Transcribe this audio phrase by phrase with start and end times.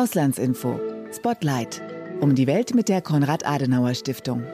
[0.00, 0.80] Auslandsinfo.
[1.14, 1.82] Spotlight.
[2.20, 4.44] Um die Welt mit der Konrad-Adenauer-Stiftung.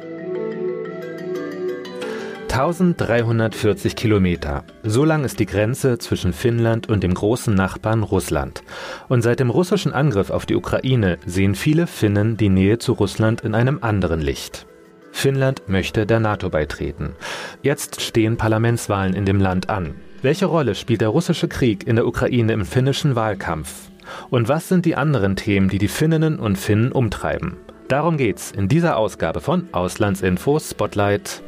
[2.50, 4.64] 1340 Kilometer.
[4.82, 8.64] So lang ist die Grenze zwischen Finnland und dem großen Nachbarn Russland.
[9.08, 13.42] Und seit dem russischen Angriff auf die Ukraine sehen viele Finnen die Nähe zu Russland
[13.42, 14.66] in einem anderen Licht.
[15.12, 17.14] Finnland möchte der NATO beitreten.
[17.62, 19.94] Jetzt stehen Parlamentswahlen in dem Land an.
[20.22, 23.90] Welche Rolle spielt der russische Krieg in der Ukraine im finnischen Wahlkampf?
[24.30, 27.56] Und was sind die anderen Themen, die die Finninnen und Finnen umtreiben?
[27.88, 31.42] Darum geht's in dieser Ausgabe von Auslandsinfo Spotlight.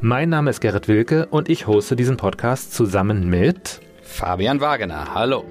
[0.00, 5.14] Mein Name ist Gerrit Wilke und ich hoste diesen Podcast zusammen mit Fabian Wagener.
[5.14, 5.44] Hallo.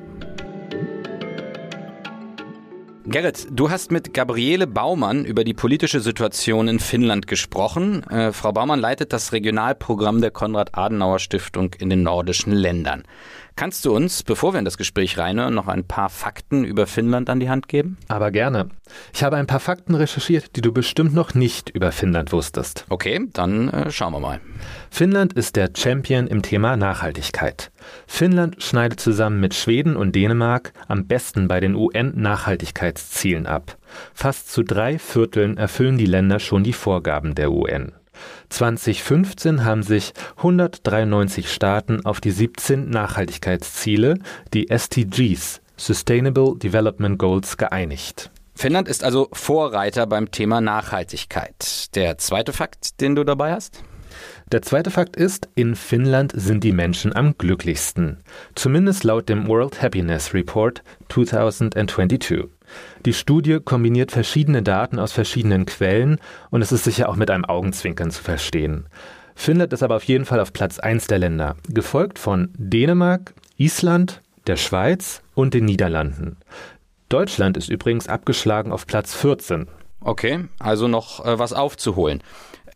[3.05, 8.03] Gerrit, du hast mit Gabriele Baumann über die politische Situation in Finnland gesprochen.
[8.03, 13.03] Äh, Frau Baumann leitet das Regionalprogramm der Konrad-Adenauer-Stiftung in den nordischen Ländern.
[13.59, 17.29] Kannst du uns, bevor wir in das Gespräch reinhören, noch ein paar Fakten über Finnland
[17.29, 17.97] an die Hand geben?
[18.07, 18.69] Aber gerne.
[19.13, 22.85] Ich habe ein paar Fakten recherchiert, die du bestimmt noch nicht über Finnland wusstest.
[22.87, 24.39] Okay, dann äh, schauen wir mal.
[24.89, 27.69] Finnland ist der Champion im Thema Nachhaltigkeit.
[28.07, 33.77] Finnland schneidet zusammen mit Schweden und Dänemark am besten bei den UN-Nachhaltigkeitszielen ab.
[34.13, 37.91] Fast zu drei Vierteln erfüllen die Länder schon die Vorgaben der UN.
[38.49, 44.19] 2015 haben sich 193 Staaten auf die 17 Nachhaltigkeitsziele,
[44.53, 48.31] die SDGs, Sustainable Development Goals, geeinigt.
[48.55, 51.95] Finnland ist also Vorreiter beim Thema Nachhaltigkeit.
[51.95, 53.83] Der zweite Fakt, den du dabei hast?
[54.51, 58.17] Der zweite Fakt ist, in Finnland sind die Menschen am glücklichsten.
[58.55, 62.49] Zumindest laut dem World Happiness Report 2022.
[63.05, 67.45] Die Studie kombiniert verschiedene Daten aus verschiedenen Quellen und es ist sicher auch mit einem
[67.45, 68.87] Augenzwinkern zu verstehen.
[69.35, 74.21] Finnland ist aber auf jeden Fall auf Platz 1 der Länder, gefolgt von Dänemark, Island,
[74.47, 76.37] der Schweiz und den Niederlanden.
[77.07, 79.67] Deutschland ist übrigens abgeschlagen auf Platz 14.
[80.01, 82.21] Okay, also noch äh, was aufzuholen.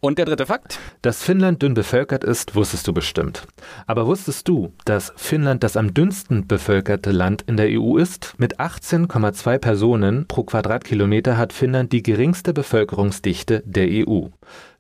[0.04, 0.80] Und der dritte Fakt?
[1.02, 3.48] Dass Finnland dünn bevölkert ist, wusstest du bestimmt.
[3.88, 8.34] Aber wusstest du, dass Finnland das am dünnsten bevölkerte Land in der EU ist?
[8.38, 14.28] Mit 18,2 Personen pro Quadratkilometer hat Finnland die geringste Bevölkerungsdichte der EU.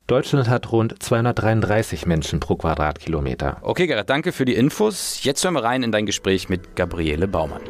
[0.07, 3.59] Deutschland hat rund 233 Menschen pro Quadratkilometer.
[3.61, 5.23] Okay, Gerrit, danke für die Infos.
[5.23, 7.61] Jetzt hören wir rein in dein Gespräch mit Gabriele Baumann.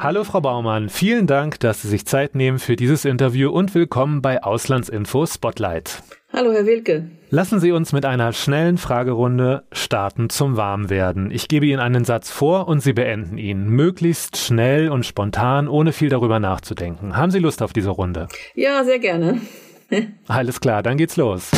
[0.00, 4.22] Hallo Frau Baumann, vielen Dank, dass Sie sich Zeit nehmen für dieses Interview und willkommen
[4.22, 6.04] bei Auslandsinfo Spotlight.
[6.32, 7.10] Hallo Herr Wilke.
[7.30, 11.32] Lassen Sie uns mit einer schnellen Fragerunde starten zum Warmwerden.
[11.32, 13.66] Ich gebe Ihnen einen Satz vor und Sie beenden ihn.
[13.66, 17.16] Möglichst schnell und spontan, ohne viel darüber nachzudenken.
[17.16, 18.28] Haben Sie Lust auf diese Runde?
[18.54, 19.40] Ja, sehr gerne.
[20.28, 21.50] Alles klar, dann geht's los.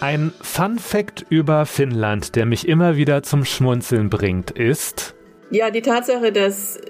[0.00, 5.15] Ein Fun Fact über Finnland, der mich immer wieder zum Schmunzeln bringt, ist,
[5.50, 6.80] ja, die Tatsache, dass,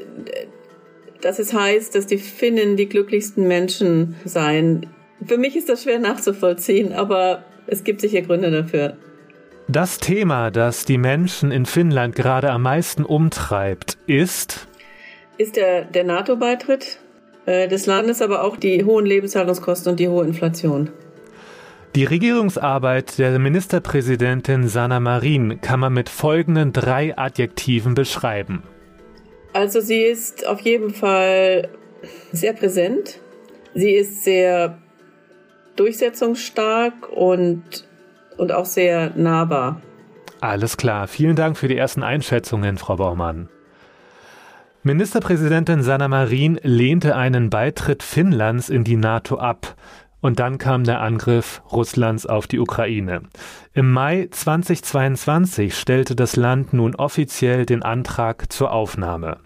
[1.20, 4.86] dass es heißt, dass die Finnen die glücklichsten Menschen seien.
[5.24, 8.96] Für mich ist das schwer nachzuvollziehen, aber es gibt sicher Gründe dafür.
[9.68, 14.68] Das Thema, das die Menschen in Finnland gerade am meisten umtreibt, ist?
[15.38, 16.98] Ist der, der NATO-Beitritt
[17.46, 20.90] äh, des Landes, aber auch die hohen Lebenshaltungskosten und die hohe Inflation.
[21.94, 28.62] Die Regierungsarbeit der Ministerpräsidentin Sanna Marin kann man mit folgenden drei Adjektiven beschreiben.
[29.54, 31.68] Also sie ist auf jeden Fall
[32.32, 33.20] sehr präsent.
[33.74, 34.78] Sie ist sehr
[35.76, 37.62] durchsetzungsstark und,
[38.36, 39.80] und auch sehr nahbar.
[40.40, 41.08] Alles klar.
[41.08, 43.48] Vielen Dank für die ersten Einschätzungen, Frau Baumann.
[44.82, 49.74] Ministerpräsidentin Sanna Marin lehnte einen Beitritt Finnlands in die NATO ab.
[50.20, 53.22] Und dann kam der Angriff Russlands auf die Ukraine.
[53.74, 59.38] Im Mai 2022 stellte das Land nun offiziell den Antrag zur Aufnahme.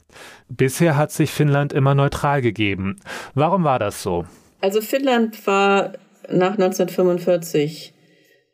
[0.48, 2.97] Bisher hat sich Finnland immer neutral gegeben.
[3.34, 4.25] Warum war das so?
[4.60, 5.92] Also Finnland war
[6.28, 7.94] nach 1945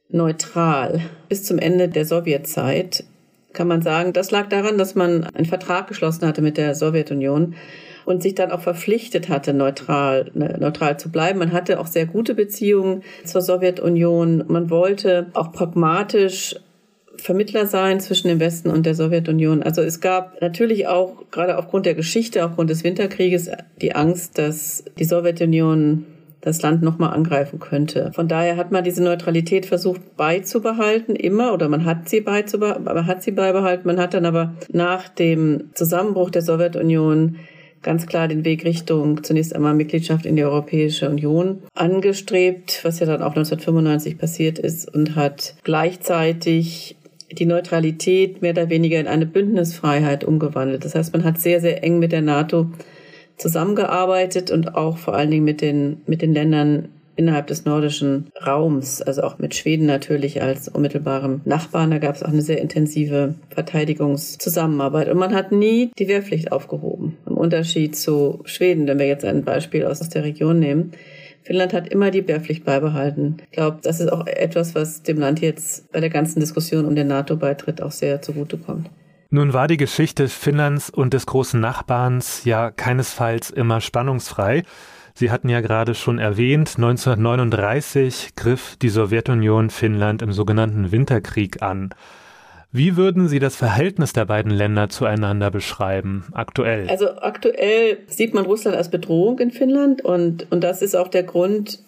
[0.08, 3.04] neutral bis zum Ende der Sowjetzeit.
[3.52, 7.54] Kann man sagen, das lag daran, dass man einen Vertrag geschlossen hatte mit der Sowjetunion
[8.06, 11.40] und sich dann auch verpflichtet hatte, neutral, ne, neutral zu bleiben.
[11.40, 14.44] Man hatte auch sehr gute Beziehungen zur Sowjetunion.
[14.46, 16.54] Man wollte auch pragmatisch
[17.16, 19.62] Vermittler sein zwischen dem Westen und der Sowjetunion.
[19.62, 23.50] Also es gab natürlich auch, gerade aufgrund der Geschichte, aufgrund des Winterkrieges,
[23.80, 26.04] die Angst, dass die Sowjetunion
[26.42, 28.12] das Land nochmal angreifen könnte.
[28.14, 33.06] Von daher hat man diese Neutralität versucht beizubehalten, immer, oder man hat sie, beizubehalten, man
[33.08, 33.88] hat sie beibehalten.
[33.88, 37.38] Man hat dann aber nach dem Zusammenbruch der Sowjetunion
[37.82, 43.06] ganz klar den Weg Richtung zunächst einmal Mitgliedschaft in die Europäische Union angestrebt, was ja
[43.06, 46.96] dann auch 1995 passiert ist und hat gleichzeitig
[47.30, 50.84] die Neutralität mehr oder weniger in eine Bündnisfreiheit umgewandelt.
[50.84, 52.70] Das heißt, man hat sehr, sehr eng mit der NATO
[53.36, 59.02] zusammengearbeitet und auch vor allen Dingen mit den, mit den Ländern innerhalb des nordischen Raums,
[59.02, 61.90] also auch mit Schweden natürlich als unmittelbarem Nachbarn.
[61.90, 65.08] Da gab es auch eine sehr intensive Verteidigungszusammenarbeit.
[65.08, 67.16] Und man hat nie die Wehrpflicht aufgehoben.
[67.26, 70.92] Im Unterschied zu Schweden, wenn wir jetzt ein Beispiel aus der Region nehmen.
[71.42, 73.36] Finnland hat immer die Wehrpflicht beibehalten.
[73.50, 76.96] Ich glaube, das ist auch etwas, was dem Land jetzt bei der ganzen Diskussion um
[76.96, 78.90] den NATO-Beitritt auch sehr zugutekommt.
[79.30, 84.64] Nun war die Geschichte Finnlands und des großen Nachbarns ja keinesfalls immer spannungsfrei.
[85.18, 91.94] Sie hatten ja gerade schon erwähnt, 1939 griff die Sowjetunion Finnland im sogenannten Winterkrieg an.
[92.70, 96.86] Wie würden Sie das Verhältnis der beiden Länder zueinander beschreiben, aktuell?
[96.90, 101.22] Also aktuell sieht man Russland als Bedrohung in Finnland und, und das ist auch der
[101.22, 101.78] Grund,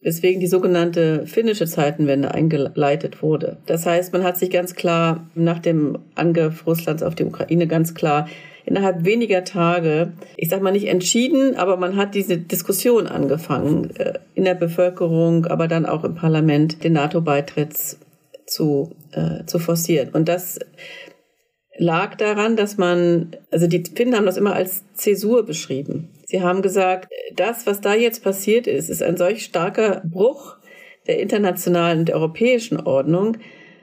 [0.00, 3.56] weswegen die sogenannte finnische Zeitenwende eingeleitet wurde.
[3.66, 7.92] Das heißt, man hat sich ganz klar nach dem Angriff Russlands auf die Ukraine ganz
[7.92, 8.28] klar
[8.64, 14.18] innerhalb weniger Tage, ich sag mal nicht entschieden, aber man hat diese Diskussion angefangen äh,
[14.34, 17.98] in der Bevölkerung, aber dann auch im Parlament, den NATO-Beitritts
[18.46, 20.10] zu, äh, zu forcieren.
[20.10, 20.58] Und das
[21.76, 26.10] lag daran, dass man, also die Finnen haben das immer als Zäsur beschrieben.
[26.26, 30.56] Sie haben gesagt, das, was da jetzt passiert ist, ist ein solch starker Bruch
[31.06, 33.38] der internationalen und der europäischen Ordnung,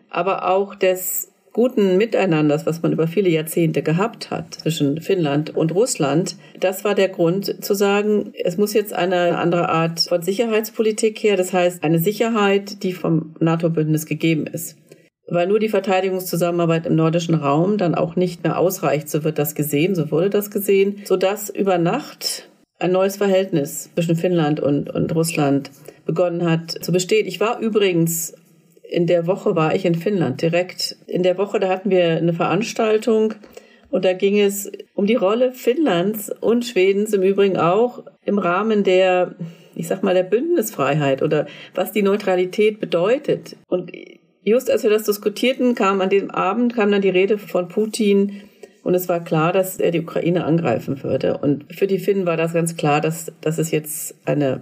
[0.10, 5.74] aber auch des guten Miteinanders, was man über viele Jahrzehnte gehabt hat zwischen Finnland und
[5.74, 11.19] Russland, das war der Grund zu sagen, es muss jetzt eine andere Art von Sicherheitspolitik
[11.19, 14.78] her, das heißt eine Sicherheit, die vom NATO-Bündnis gegeben ist.
[15.28, 19.54] Weil nur die Verteidigungszusammenarbeit im nordischen Raum dann auch nicht mehr ausreicht, so wird das
[19.54, 22.50] gesehen, so wurde das gesehen, sodass über Nacht
[22.80, 25.69] ein neues Verhältnis zwischen Finnland und, und Russland
[26.06, 27.28] begonnen hat zu bestehen.
[27.28, 28.34] Ich war übrigens
[28.90, 30.98] in der Woche war ich in Finnland direkt.
[31.06, 33.36] In der Woche, da hatten wir eine Veranstaltung
[33.92, 38.84] und da ging es um die Rolle Finnlands und Schwedens im Übrigen auch im Rahmen
[38.84, 39.36] der,
[39.76, 41.46] ich sag mal, der Bündnisfreiheit oder
[41.76, 43.56] was die Neutralität bedeutet.
[43.68, 43.92] Und
[44.44, 48.42] just als wir das diskutierten, kam an dem Abend kam dann die Rede von Putin
[48.84, 51.38] und es war klar, dass er die Ukraine angreifen würde.
[51.38, 54.62] Und für die Finnen war das ganz klar, dass, dass es jetzt eine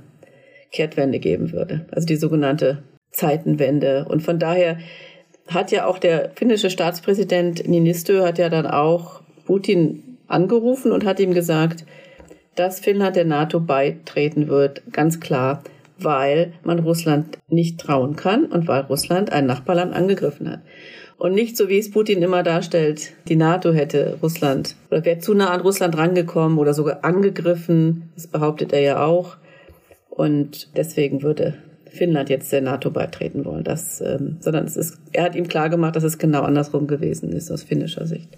[0.71, 1.85] Kehrtwende geben würde.
[1.91, 4.05] Also die sogenannte Zeitenwende.
[4.09, 4.77] Und von daher
[5.47, 11.19] hat ja auch der finnische Staatspräsident Niinistö hat ja dann auch Putin angerufen und hat
[11.19, 11.85] ihm gesagt,
[12.55, 15.63] dass Finnland der NATO beitreten wird, ganz klar,
[15.99, 20.61] weil man Russland nicht trauen kann und weil Russland ein Nachbarland angegriffen hat.
[21.17, 25.33] Und nicht so, wie es Putin immer darstellt, die NATO hätte Russland oder wäre zu
[25.33, 28.11] nah an Russland rangekommen oder sogar angegriffen.
[28.13, 29.37] Das behauptet er ja auch.
[30.09, 31.55] Und deswegen würde
[31.97, 33.63] Finnland jetzt der NATO beitreten wollen.
[33.63, 37.51] Das, ähm, sondern es ist, er hat ihm klargemacht, dass es genau andersrum gewesen ist
[37.51, 38.37] aus finnischer Sicht.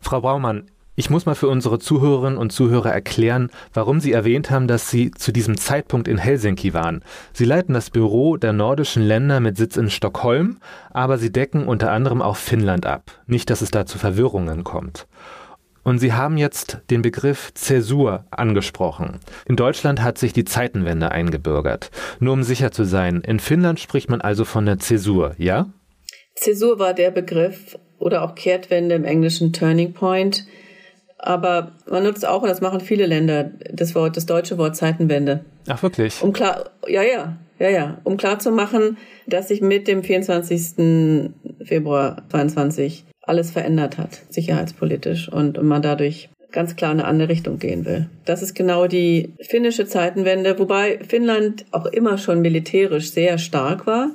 [0.00, 0.64] Frau Baumann,
[0.98, 5.10] ich muss mal für unsere Zuhörerinnen und Zuhörer erklären, warum Sie erwähnt haben, dass Sie
[5.10, 7.04] zu diesem Zeitpunkt in Helsinki waren.
[7.34, 10.56] Sie leiten das Büro der nordischen Länder mit Sitz in Stockholm,
[10.90, 13.10] aber Sie decken unter anderem auch Finnland ab.
[13.26, 15.06] Nicht, dass es da zu Verwirrungen kommt.
[15.86, 19.20] Und Sie haben jetzt den Begriff Zäsur angesprochen.
[19.48, 21.92] In Deutschland hat sich die Zeitenwende eingebürgert.
[22.18, 25.70] Nur um sicher zu sein, in Finnland spricht man also von der Zäsur, ja?
[26.34, 30.44] Zäsur war der Begriff oder auch Kehrtwende im Englischen Turning Point.
[31.18, 35.44] Aber man nutzt auch, und das machen viele Länder, das Wort, das deutsche Wort Zeitenwende.
[35.68, 36.20] Ach, wirklich?
[36.20, 38.96] Um klar, ja, ja, ja, ja, um klar zu machen,
[39.26, 41.32] dass sich mit dem 24.
[41.64, 47.58] Februar 22 alles verändert hat, sicherheitspolitisch, und man dadurch ganz klar in eine andere Richtung
[47.58, 48.08] gehen will.
[48.24, 54.10] Das ist genau die finnische Zeitenwende, wobei Finnland auch immer schon militärisch sehr stark war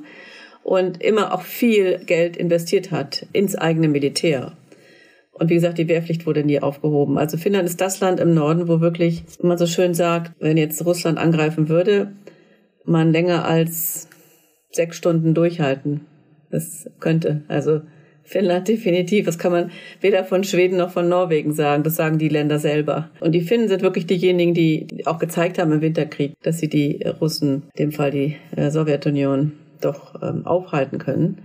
[0.64, 4.54] und immer auch viel Geld investiert hat ins eigene Militär.
[5.34, 7.18] Und wie gesagt, die Wehrpflicht wurde nie aufgehoben.
[7.18, 10.58] Also Finnland ist das Land im Norden, wo wirklich, wie man so schön sagt, wenn
[10.58, 12.12] jetzt Russland angreifen würde,
[12.86, 14.08] man länger als
[14.72, 16.02] sechs Stunden durchhalten.
[16.50, 17.44] Das könnte.
[17.48, 17.82] Also
[18.24, 19.26] Finnland definitiv.
[19.26, 21.84] Das kann man weder von Schweden noch von Norwegen sagen.
[21.84, 23.10] Das sagen die Länder selber.
[23.20, 27.04] Und die Finnen sind wirklich diejenigen, die auch gezeigt haben im Winterkrieg, dass sie die
[27.20, 31.42] Russen, in dem Fall die äh, Sowjetunion, doch ähm, aufhalten können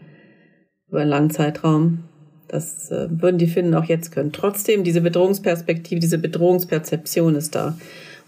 [0.89, 2.05] über einen langen Zeitraum.
[2.49, 4.33] Das äh, würden die Finnen auch jetzt können.
[4.33, 7.77] Trotzdem, diese Bedrohungsperspektive, diese Bedrohungsperzeption ist da.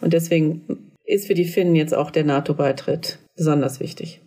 [0.01, 4.21] Und deswegen ist für die Finnen jetzt auch der NATO-Beitritt besonders wichtig.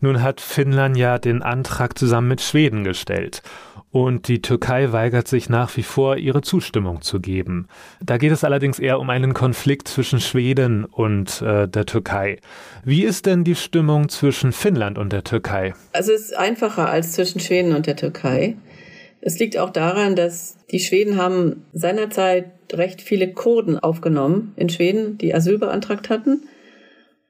[0.00, 3.42] Nun hat Finnland ja den Antrag zusammen mit Schweden gestellt.
[3.90, 7.68] und die Türkei weigert sich nach wie vor, ihre Zustimmung zu geben.
[8.02, 12.40] Da geht es allerdings eher um einen Konflikt zwischen Schweden und äh, der Türkei.
[12.84, 15.74] Wie ist denn die Stimmung zwischen Finnland und der Türkei?
[15.92, 18.56] Also es ist einfacher als zwischen Schweden und der Türkei.
[19.20, 25.18] Es liegt auch daran, dass die Schweden haben seinerzeit recht viele Kurden aufgenommen in Schweden,
[25.18, 26.42] die Asyl beantragt hatten.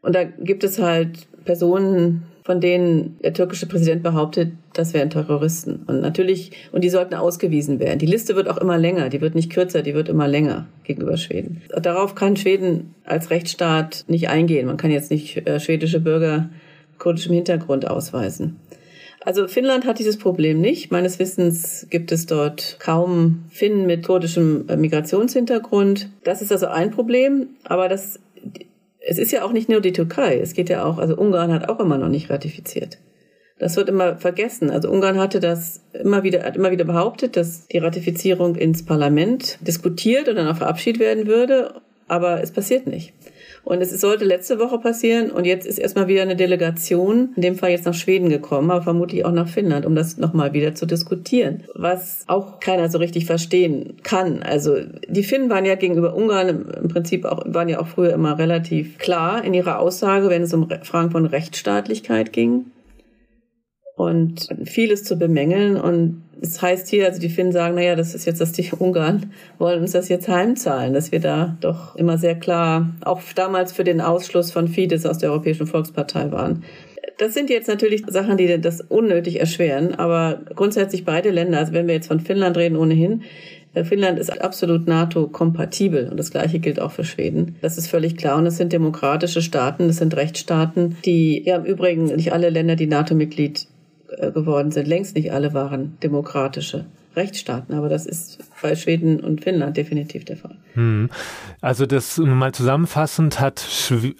[0.02, 5.84] Und da gibt es halt Personen, von denen der türkische Präsident behauptet, das wären Terroristen.
[5.86, 7.98] Und natürlich, und die sollten ausgewiesen werden.
[7.98, 11.16] Die Liste wird auch immer länger, die wird nicht kürzer, die wird immer länger gegenüber
[11.16, 11.62] Schweden.
[11.80, 14.66] Darauf kann Schweden als Rechtsstaat nicht eingehen.
[14.66, 16.50] Man kann jetzt nicht äh, schwedische Bürger
[16.98, 18.60] kurdischem Hintergrund ausweisen.
[19.24, 20.92] Also Finnland hat dieses Problem nicht.
[20.92, 26.10] Meines Wissens gibt es dort kaum Finnen mit kurdischem äh, Migrationshintergrund.
[26.24, 28.20] Das ist also ein Problem, aber das
[29.06, 31.68] es ist ja auch nicht nur die Türkei, es geht ja auch, also Ungarn hat
[31.68, 32.98] auch immer noch nicht ratifiziert.
[33.58, 34.70] Das wird immer vergessen.
[34.70, 39.58] Also Ungarn hatte das immer wieder, hat immer wieder behauptet, dass die Ratifizierung ins Parlament
[39.60, 43.12] diskutiert und dann auch verabschiedet werden würde, aber es passiert nicht.
[43.64, 47.56] Und es sollte letzte Woche passieren und jetzt ist erstmal wieder eine Delegation, in dem
[47.56, 50.84] Fall jetzt nach Schweden gekommen, aber vermutlich auch nach Finnland, um das nochmal wieder zu
[50.84, 51.64] diskutieren.
[51.74, 54.42] Was auch keiner so richtig verstehen kann.
[54.42, 54.76] Also
[55.08, 58.98] die Finnen waren ja gegenüber Ungarn im Prinzip auch, waren ja auch früher immer relativ
[58.98, 62.66] klar in ihrer Aussage, wenn es um Fragen von Rechtsstaatlichkeit ging
[63.96, 65.76] und vieles zu bemängeln.
[65.76, 69.32] Und es heißt hier, also die Finnen sagen, naja, das ist jetzt, dass die Ungarn
[69.58, 73.84] wollen uns das jetzt heimzahlen, dass wir da doch immer sehr klar, auch damals für
[73.84, 76.64] den Ausschluss von Fidesz aus der Europäischen Volkspartei waren.
[77.18, 81.86] Das sind jetzt natürlich Sachen, die das unnötig erschweren, aber grundsätzlich beide Länder, also wenn
[81.86, 83.22] wir jetzt von Finnland reden ohnehin,
[83.74, 87.56] äh, Finnland ist absolut NATO-kompatibel und das Gleiche gilt auch für Schweden.
[87.60, 91.64] Das ist völlig klar und es sind demokratische Staaten, es sind Rechtsstaaten, die ja im
[91.64, 93.66] Übrigen nicht alle Länder, die NATO-Mitglied
[94.32, 94.86] geworden sind.
[94.86, 100.36] Längst nicht alle waren demokratische Rechtsstaaten, aber das ist bei Schweden und Finnland definitiv der
[100.36, 100.56] Fall.
[100.72, 101.10] Hm.
[101.60, 103.64] Also das mal zusammenfassend hat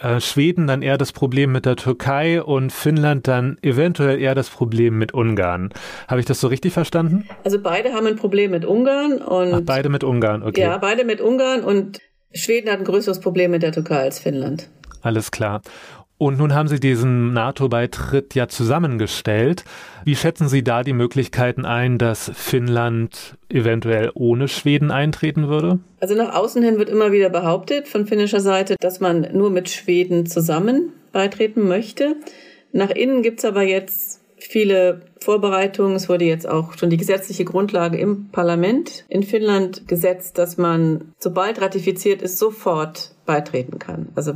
[0.01, 4.49] äh, Schweden dann eher das Problem mit der Türkei und Finnland dann eventuell eher das
[4.49, 5.71] Problem mit Ungarn.
[6.07, 7.27] Habe ich das so richtig verstanden?
[7.43, 10.61] Also beide haben ein Problem mit Ungarn und Ach, beide mit Ungarn, okay.
[10.61, 12.01] Ja, beide mit Ungarn und
[12.33, 14.69] Schweden hat ein größeres Problem mit der Türkei als Finnland.
[15.03, 15.63] Alles klar.
[16.16, 19.64] Und nun haben Sie diesen NATO-Beitritt ja zusammengestellt.
[20.04, 25.80] Wie schätzen Sie da die Möglichkeiten ein, dass Finnland eventuell ohne Schweden eintreten würde?
[26.00, 29.68] Also nach außen hin wird immer wieder behauptet von finnischer Seite, dass man nur mit
[29.68, 32.16] Schweden zusammen beitreten möchte.
[32.73, 35.97] Nach innen gibt es aber jetzt viele Vorbereitungen.
[35.97, 41.12] Es wurde jetzt auch schon die gesetzliche Grundlage im Parlament in Finnland gesetzt, dass man,
[41.18, 44.09] sobald ratifiziert ist, sofort beitreten kann.
[44.14, 44.35] Also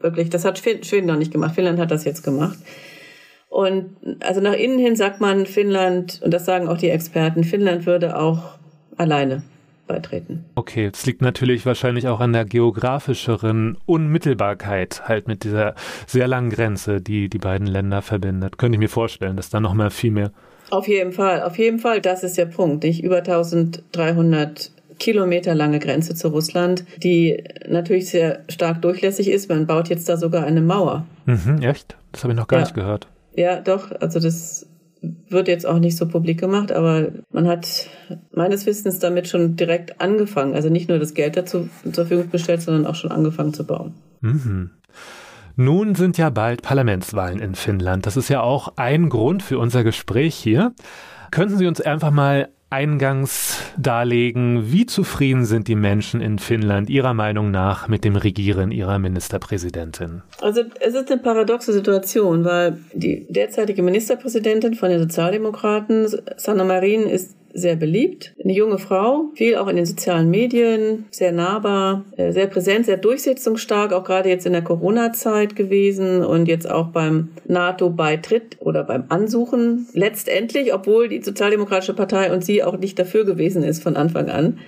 [0.00, 1.54] Wirklich, das hat Schweden noch nicht gemacht.
[1.54, 2.58] Finnland hat das jetzt gemacht.
[3.48, 7.86] Und also nach innen hin sagt man Finnland, und das sagen auch die Experten, Finnland
[7.86, 8.58] würde auch
[8.96, 9.42] alleine
[9.86, 10.44] beitreten.
[10.56, 15.74] Okay, es liegt natürlich wahrscheinlich auch an der geografischeren Unmittelbarkeit, halt mit dieser
[16.06, 18.58] sehr langen Grenze, die die beiden Länder verbindet.
[18.58, 20.32] Könnte ich mir vorstellen, dass da noch mal viel mehr.
[20.70, 22.82] Auf jeden Fall, auf jeden Fall, das ist der Punkt.
[22.82, 29.48] Nicht über 1300 kilometerlange Grenze zu Russland, die natürlich sehr stark durchlässig ist.
[29.48, 31.06] Man baut jetzt da sogar eine Mauer.
[31.26, 31.96] Mhm, echt?
[32.12, 32.64] Das habe ich noch gar ja.
[32.64, 33.08] nicht gehört.
[33.34, 33.92] Ja, doch.
[34.00, 34.66] Also das
[35.28, 37.88] wird jetzt auch nicht so publik gemacht, aber man hat
[38.32, 40.54] meines Wissens damit schon direkt angefangen.
[40.54, 43.94] Also nicht nur das Geld dazu zur Verfügung gestellt, sondern auch schon angefangen zu bauen.
[44.20, 44.70] Mhm.
[45.56, 48.06] Nun sind ja bald Parlamentswahlen in Finnland.
[48.06, 50.72] Das ist ja auch ein Grund für unser Gespräch hier.
[51.30, 57.14] Könnten Sie uns einfach mal eingangs darlegen, wie zufrieden sind die Menschen in Finnland Ihrer
[57.14, 60.22] Meinung nach mit dem Regieren Ihrer Ministerpräsidentin?
[60.40, 67.02] Also es ist eine paradoxe Situation, weil die derzeitige Ministerpräsidentin von den Sozialdemokraten, Sanna Marin,
[67.02, 68.34] ist sehr beliebt.
[68.42, 72.98] Eine junge Frau, viel auch in den sozialen Medien, sehr nahbar, äh, sehr präsent, sehr
[72.98, 79.04] durchsetzungsstark, auch gerade jetzt in der Corona-Zeit gewesen und jetzt auch beim NATO-Beitritt oder beim
[79.08, 79.86] Ansuchen.
[79.92, 84.58] Letztendlich, obwohl die Sozialdemokratische Partei und sie auch nicht dafür gewesen ist von Anfang an.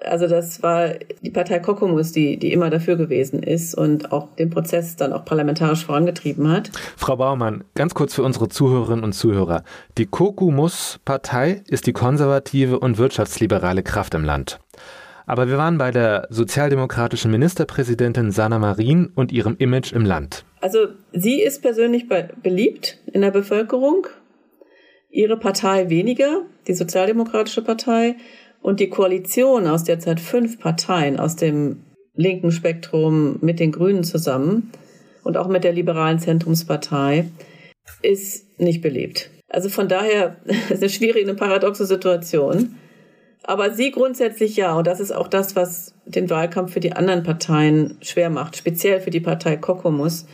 [0.00, 0.90] Also das war
[1.22, 5.24] die Partei Kokomus, die, die immer dafür gewesen ist und auch den Prozess dann auch
[5.24, 6.70] parlamentarisch vorangetrieben hat.
[6.96, 9.64] Frau Baumann, ganz kurz für unsere Zuhörerinnen und Zuhörer.
[9.98, 14.60] Die Kokomus-Partei ist die konservative und wirtschaftsliberale Kraft im Land.
[15.26, 20.44] Aber wir waren bei der sozialdemokratischen Ministerpräsidentin Sanna Marin und ihrem Image im Land.
[20.62, 22.06] Also sie ist persönlich
[22.42, 24.06] beliebt in der Bevölkerung,
[25.10, 28.16] ihre Partei weniger, die Sozialdemokratische Partei.
[28.68, 31.84] Und die Koalition aus derzeit fünf Parteien aus dem
[32.14, 34.70] linken Spektrum mit den Grünen zusammen
[35.24, 37.24] und auch mit der liberalen Zentrumspartei
[38.02, 39.30] ist nicht belebt.
[39.48, 40.36] Also von daher
[40.68, 42.74] ist eine schwierige, eine paradoxe Situation.
[43.42, 44.76] Aber sie grundsätzlich ja.
[44.76, 48.54] Und das ist auch das, was den Wahlkampf für die anderen Parteien schwer macht.
[48.54, 50.26] Speziell für die Partei Kokomus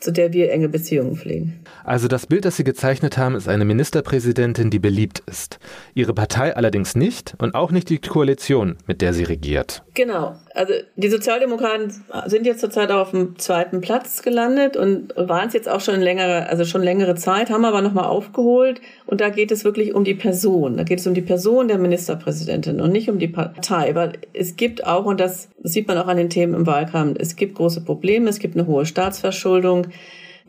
[0.00, 1.60] zu der wir enge Beziehungen pflegen.
[1.84, 5.58] Also das Bild, das Sie gezeichnet haben, ist eine Ministerpräsidentin, die beliebt ist.
[5.94, 9.82] Ihre Partei allerdings nicht und auch nicht die Koalition, mit der sie regiert.
[9.94, 10.36] Genau.
[10.54, 11.92] Also die Sozialdemokraten
[12.26, 16.48] sind jetzt zurzeit auf dem zweiten Platz gelandet und waren es jetzt auch schon längere,
[16.48, 18.80] also schon längere Zeit, haben aber nochmal aufgeholt.
[19.06, 20.76] Und da geht es wirklich um die Person.
[20.76, 23.94] Da geht es um die Person der Ministerpräsidentin und nicht um die Partei.
[23.94, 27.36] Weil es gibt auch, und das sieht man auch an den Themen im Wahlkampf, es
[27.36, 29.69] gibt große Probleme, es gibt eine hohe Staatsverschuldung.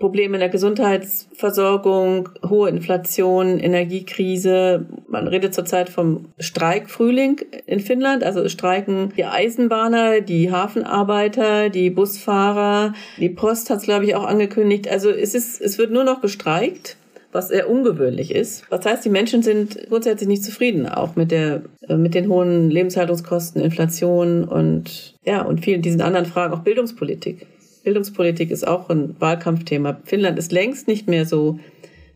[0.01, 4.85] Probleme in der Gesundheitsversorgung, hohe Inflation, Energiekrise.
[5.07, 8.23] Man redet zurzeit vom Streikfrühling in Finnland.
[8.23, 12.93] Also streiken die Eisenbahner, die Hafenarbeiter, die Busfahrer.
[13.17, 14.89] Die Post hat es, glaube ich, auch angekündigt.
[14.89, 16.97] Also es ist, es wird nur noch gestreikt
[17.33, 18.65] was sehr ungewöhnlich ist.
[18.69, 23.61] Das heißt, die Menschen sind grundsätzlich nicht zufrieden, auch mit der, mit den hohen Lebenshaltungskosten,
[23.61, 27.47] Inflation und, ja, und vielen diesen anderen Fragen, auch Bildungspolitik.
[27.83, 29.99] Bildungspolitik ist auch ein Wahlkampfthema.
[30.03, 31.59] Finnland ist längst nicht mehr so,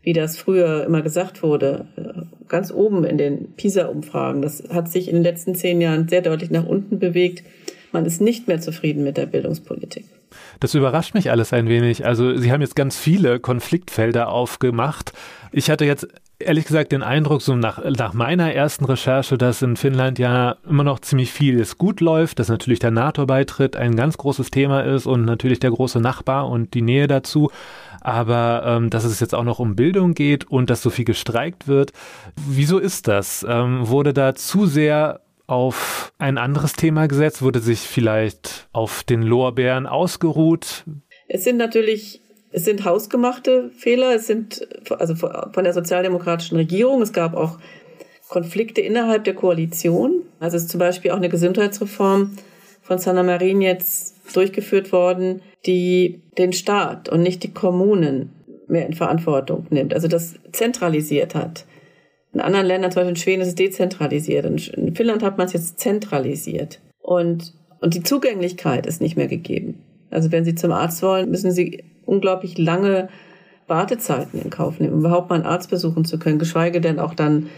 [0.01, 4.41] wie das früher immer gesagt wurde, äh, ganz oben in den PISA-Umfragen.
[4.41, 7.43] Das hat sich in den letzten zehn Jahren sehr deutlich nach unten bewegt.
[7.91, 10.05] Man ist nicht mehr zufrieden mit der Bildungspolitik.
[10.59, 12.05] Das überrascht mich alles ein wenig.
[12.05, 15.13] Also Sie haben jetzt ganz viele Konfliktfelder aufgemacht.
[15.51, 16.07] Ich hatte jetzt
[16.39, 20.83] ehrlich gesagt den Eindruck, so nach, nach meiner ersten Recherche, dass in Finnland ja immer
[20.83, 25.25] noch ziemlich vieles gut läuft, dass natürlich der NATO-Beitritt ein ganz großes Thema ist und
[25.25, 27.51] natürlich der große Nachbar und die Nähe dazu.
[28.01, 31.67] Aber ähm, dass es jetzt auch noch um Bildung geht und dass so viel gestreikt
[31.67, 31.91] wird.
[32.35, 33.45] Wieso ist das?
[33.47, 37.41] Ähm, wurde da zu sehr auf ein anderes Thema gesetzt?
[37.41, 40.85] Wurde sich vielleicht auf den Lorbeeren ausgeruht?
[41.27, 42.21] Es sind natürlich
[42.55, 47.01] es sind hausgemachte Fehler, es sind also von der sozialdemokratischen Regierung.
[47.01, 47.59] Es gab auch
[48.29, 50.21] Konflikte innerhalb der Koalition.
[50.39, 52.31] Also ist zum Beispiel auch eine Gesundheitsreform
[52.81, 58.31] von Sanna Marin jetzt durchgeführt worden, die den Staat und nicht die Kommunen
[58.69, 61.65] mehr in Verantwortung nimmt, also das zentralisiert hat.
[62.33, 64.45] In anderen Ländern, zum Beispiel in Schweden, ist es dezentralisiert.
[64.45, 66.79] In Finnland hat man es jetzt zentralisiert.
[66.99, 69.83] Und, und die Zugänglichkeit ist nicht mehr gegeben.
[70.09, 73.09] Also wenn Sie zum Arzt wollen, müssen Sie unglaublich lange
[73.67, 77.13] Wartezeiten in Kauf nehmen, um überhaupt mal einen Arzt besuchen zu können, geschweige denn auch
[77.13, 77.49] dann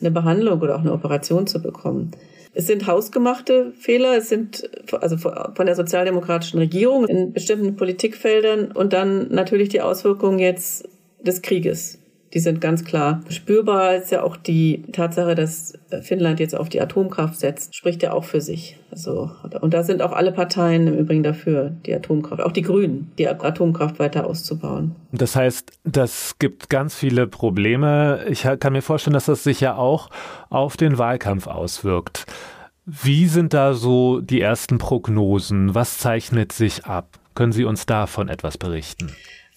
[0.00, 2.10] eine Behandlung oder auch eine Operation zu bekommen.
[2.52, 4.68] Es sind hausgemachte Fehler, es sind
[5.00, 10.88] also von der sozialdemokratischen Regierung in bestimmten Politikfeldern und dann natürlich die Auswirkungen jetzt
[11.22, 11.98] des Krieges
[12.34, 13.94] die sind ganz klar spürbar.
[13.94, 18.24] Ist ja auch die Tatsache, dass Finnland jetzt auf die Atomkraft setzt, spricht ja auch
[18.24, 18.76] für sich.
[18.90, 23.12] Also, und da sind auch alle Parteien im Übrigen dafür, die Atomkraft, auch die Grünen,
[23.18, 24.96] die Atomkraft weiter auszubauen.
[25.12, 28.24] Das heißt, das gibt ganz viele Probleme.
[28.28, 30.10] Ich kann mir vorstellen, dass das sich ja auch
[30.50, 32.26] auf den Wahlkampf auswirkt.
[32.84, 35.74] Wie sind da so die ersten Prognosen?
[35.74, 37.18] Was zeichnet sich ab?
[37.34, 39.12] Können Sie uns davon etwas berichten?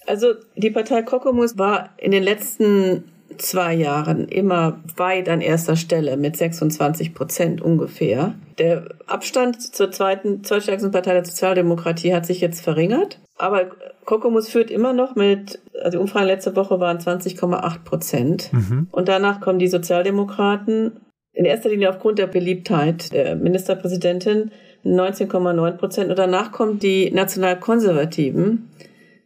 [0.08, 3.04] Also die Partei Kokomus war in den letzten
[3.38, 8.36] zwei Jahren immer weit an erster Stelle mit 26 Prozent ungefähr.
[8.58, 13.20] Der Abstand zur zweiten, zweitstärksten Partei der Sozialdemokratie hat sich jetzt verringert.
[13.38, 13.68] Aber
[14.06, 18.52] Kokomus führt immer noch mit, also die Umfragen letzte Woche waren 20,8 Prozent.
[18.54, 18.88] Mhm.
[18.92, 20.94] Und danach kommen die Sozialdemokraten
[21.34, 24.52] in erster Linie aufgrund der Beliebtheit der Ministerpräsidentin
[24.84, 26.10] 19,9 Prozent.
[26.10, 28.70] Und danach kommen die Nationalkonservativen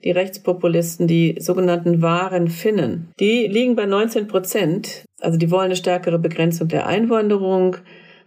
[0.03, 3.11] die Rechtspopulisten, die sogenannten wahren Finnen.
[3.19, 5.05] Die liegen bei 19 Prozent.
[5.19, 7.77] Also die wollen eine stärkere Begrenzung der Einwanderung,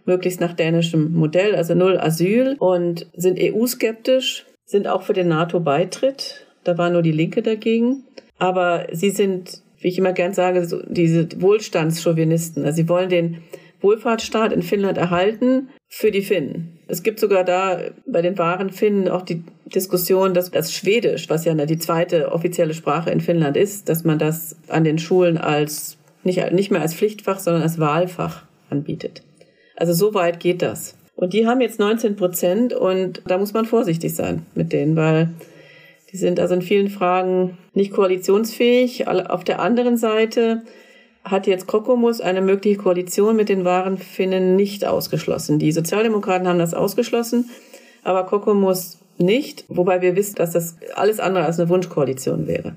[0.05, 6.45] möglichst nach dänischem Modell, also null Asyl und sind EU-skeptisch, sind auch für den NATO-Beitritt.
[6.63, 8.03] Da war nur die Linke dagegen.
[8.37, 12.65] Aber sie sind, wie ich immer gern sage, so diese Wohlstandschauvinisten.
[12.65, 13.41] Also sie wollen den
[13.81, 16.77] Wohlfahrtsstaat in Finnland erhalten für die Finnen.
[16.89, 21.45] Es gibt sogar da bei den wahren Finnen auch die Diskussion, dass das Schwedisch, was
[21.45, 25.95] ja die zweite offizielle Sprache in Finnland ist, dass man das an den Schulen als
[26.23, 29.23] nicht, nicht mehr als Pflichtfach, sondern als Wahlfach anbietet.
[29.77, 30.97] Also so weit geht das.
[31.15, 35.29] Und die haben jetzt 19 Prozent und da muss man vorsichtig sein mit denen, weil
[36.11, 39.07] die sind also in vielen Fragen nicht koalitionsfähig.
[39.07, 40.63] Auf der anderen Seite
[41.25, 45.57] hat jetzt Kokomus eine mögliche Koalition mit den wahren Finnen nicht ausgeschlossen.
[45.59, 47.49] Die Sozialdemokraten haben das ausgeschlossen,
[48.03, 52.75] aber Kokomus nicht, wobei wir wissen, dass das alles andere als eine Wunschkoalition wäre.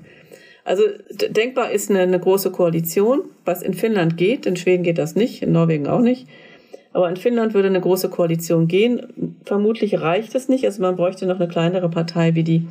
[0.65, 0.83] Also
[1.29, 5.41] denkbar ist eine, eine große Koalition, was in Finnland geht, in Schweden geht das nicht,
[5.41, 6.27] in Norwegen auch nicht.
[6.91, 9.35] Aber in Finnland würde eine große Koalition gehen.
[9.45, 10.65] Vermutlich reicht es nicht.
[10.65, 12.67] Also man bräuchte noch eine kleinere Partei wie die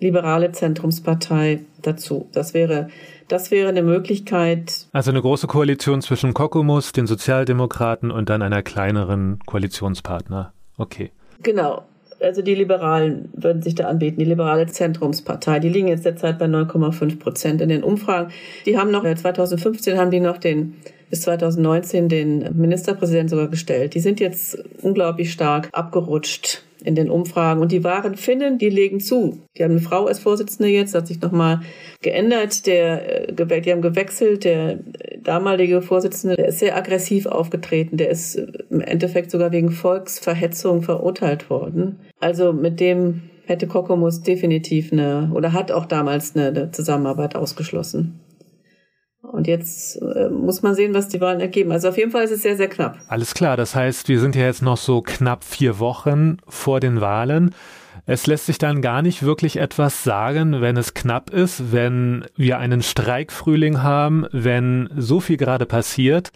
[0.00, 2.28] liberale Zentrumspartei dazu.
[2.32, 2.88] Das wäre,
[3.28, 4.86] das wäre eine Möglichkeit.
[4.92, 10.52] Also eine große Koalition zwischen Kokomus, den Sozialdemokraten und dann einer kleineren Koalitionspartner.
[10.76, 11.10] Okay.
[11.42, 11.84] Genau.
[12.20, 15.58] Also die Liberalen würden sich da anbieten, die liberale Zentrumspartei.
[15.58, 18.32] Die liegen jetzt derzeit bei 9,5 Prozent in den Umfragen.
[18.66, 20.76] Die haben noch, 2015 haben die noch den
[21.10, 23.94] bis 2019 den Ministerpräsidenten sogar gestellt.
[23.94, 27.60] Die sind jetzt unglaublich stark abgerutscht in den Umfragen.
[27.60, 29.40] Und die wahren Finnen, die legen zu.
[29.56, 31.60] Die haben eine Frau als Vorsitzende jetzt, hat sich nochmal
[32.02, 32.66] geändert.
[32.66, 34.44] Der, äh, die haben gewechselt.
[34.44, 34.78] Der
[35.22, 37.96] damalige Vorsitzende, der ist sehr aggressiv aufgetreten.
[37.96, 38.36] Der ist
[38.70, 42.00] im Endeffekt sogar wegen Volksverhetzung verurteilt worden.
[42.20, 48.20] Also mit dem hätte Kokomus definitiv eine, oder hat auch damals eine, eine Zusammenarbeit ausgeschlossen.
[49.30, 51.72] Und jetzt äh, muss man sehen, was die Wahlen ergeben.
[51.72, 52.98] Also auf jeden Fall ist es sehr, sehr knapp.
[53.08, 53.56] Alles klar.
[53.56, 57.54] Das heißt, wir sind ja jetzt noch so knapp vier Wochen vor den Wahlen.
[58.06, 62.58] Es lässt sich dann gar nicht wirklich etwas sagen, wenn es knapp ist, wenn wir
[62.58, 66.30] einen Streikfrühling haben, wenn so viel gerade passiert.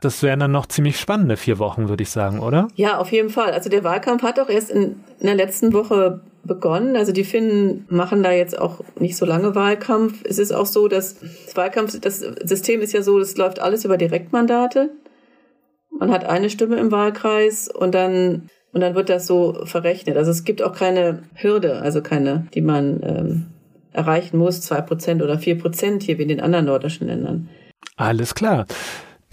[0.00, 2.68] Das wären dann noch ziemlich spannende vier Wochen, würde ich sagen, oder?
[2.74, 3.52] Ja, auf jeden Fall.
[3.52, 6.96] Also der Wahlkampf hat auch erst in, in der letzten Woche begonnen.
[6.96, 10.22] Also die Finnen machen da jetzt auch nicht so lange Wahlkampf.
[10.24, 13.84] Es ist auch so, dass das Wahlkampf, das System ist ja so, es läuft alles
[13.84, 14.90] über Direktmandate.
[15.90, 20.16] Man hat eine Stimme im Wahlkreis und dann und dann wird das so verrechnet.
[20.16, 23.46] Also es gibt auch keine Hürde, also keine, die man ähm,
[23.92, 27.48] erreichen muss, zwei Prozent oder vier Prozent hier wie in den anderen nordischen Ländern.
[27.96, 28.66] Alles klar.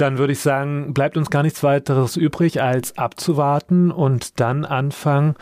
[0.02, 5.36] Dann würde ich sagen, bleibt uns gar nichts weiteres übrig, als abzuwarten und dann Anfang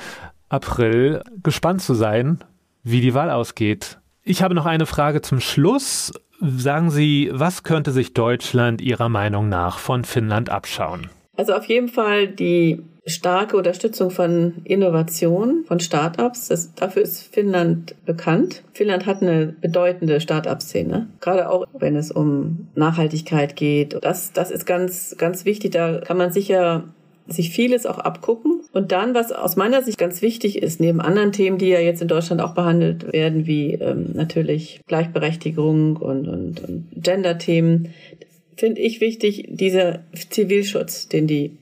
[0.50, 2.40] April gespannt zu sein,
[2.84, 4.00] wie die Wahl ausgeht.
[4.22, 6.12] Ich habe noch eine Frage zum Schluss.
[6.42, 11.10] Sagen Sie, was könnte sich Deutschland Ihrer Meinung nach von Finnland abschauen?
[11.38, 16.48] Also auf jeden Fall die starke Unterstützung von Innovation, von Startups.
[16.48, 18.64] Das, dafür ist Finnland bekannt.
[18.74, 23.98] Finnland hat eine bedeutende Start-up-Szene, gerade auch wenn es um Nachhaltigkeit geht.
[24.02, 25.72] Das, das ist ganz, ganz wichtig.
[25.72, 26.86] Da kann man sicher
[27.28, 28.62] sich vieles auch abgucken.
[28.74, 32.02] Und dann, was aus meiner Sicht ganz wichtig ist, neben anderen Themen, die ja jetzt
[32.02, 37.90] in Deutschland auch behandelt werden, wie ähm, natürlich Gleichberechtigung und, und, und Gender-Themen,
[38.58, 41.58] finde ich wichtig, dieser Zivilschutz, den die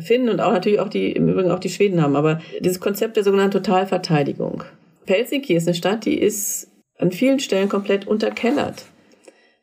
[0.00, 3.16] finden und auch natürlich auch die, im Übrigen auch die Schweden haben, aber dieses Konzept
[3.16, 4.64] der sogenannten Totalverteidigung.
[5.06, 8.86] Helsinki ist eine Stadt, die ist an vielen Stellen komplett unterkellert.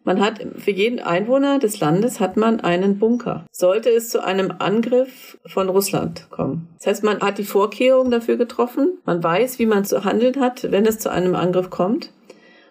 [0.04, 3.46] Man hat für jeden Einwohner des Landes hat man einen Bunker.
[3.52, 6.70] Sollte es zu einem Angriff von Russland kommen.
[6.78, 8.98] Das heißt, man hat die Vorkehrungen dafür getroffen.
[9.06, 12.12] Man weiß, wie man zu handeln hat, wenn es zu einem Angriff kommt.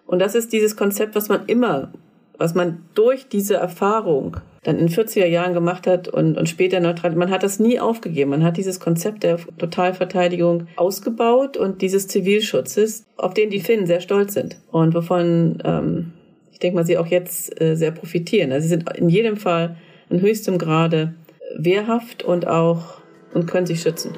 [0.07, 1.92] Und das ist dieses Konzept, was man immer,
[2.38, 7.14] was man durch diese Erfahrung dann in 40er Jahren gemacht hat und, und später neutral.
[7.14, 8.31] Man hat das nie aufgegeben.
[8.31, 14.01] Man hat dieses Konzept der Totalverteidigung ausgebaut und dieses Zivilschutzes, auf den die Finnen sehr
[14.01, 16.12] stolz sind und wovon ähm,
[16.59, 18.51] ich denke mal, sie auch jetzt äh, sehr profitieren.
[18.51, 19.77] Also sie sind in jedem Fall
[20.11, 21.14] in höchstem Grade
[21.57, 23.01] wehrhaft und auch
[23.33, 24.11] und können sich schützen.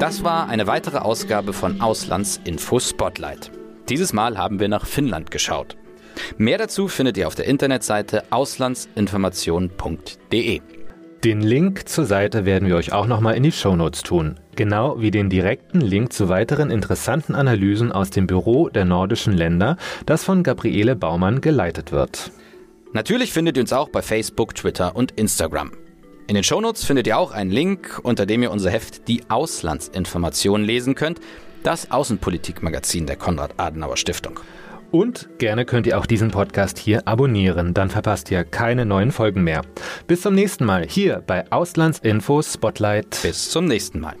[0.00, 3.52] Das war eine weitere Ausgabe von Auslandsinfo Spotlight.
[3.90, 5.76] Dieses Mal haben wir nach Finnland geschaut.
[6.38, 10.60] Mehr dazu findet ihr auf der Internetseite auslandsinformation.de.
[11.24, 14.38] Den Link zur Seite werden wir euch auch nochmal in die Shownotes tun.
[14.54, 19.76] Genau wie den direkten Link zu weiteren interessanten Analysen aus dem Büro der nordischen Länder,
[20.06, 22.30] das von Gabriele Baumann geleitet wird.
[22.92, 25.72] Natürlich findet ihr uns auch bei Facebook, Twitter und Instagram.
[26.28, 30.62] In den Shownotes findet ihr auch einen Link, unter dem ihr unser Heft Die Auslandsinformation
[30.62, 31.18] lesen könnt,
[31.62, 34.40] das Außenpolitikmagazin der Konrad-Adenauer Stiftung.
[34.90, 39.44] Und gerne könnt ihr auch diesen Podcast hier abonnieren, dann verpasst ihr keine neuen Folgen
[39.44, 39.62] mehr.
[40.06, 43.20] Bis zum nächsten Mal hier bei Auslandsinfo Spotlight.
[43.22, 44.16] Bis zum nächsten Mal.